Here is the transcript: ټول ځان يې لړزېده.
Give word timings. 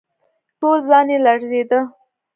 ټول 0.59 0.77
ځان 0.87 1.07
يې 1.13 1.17
لړزېده. 1.25 1.79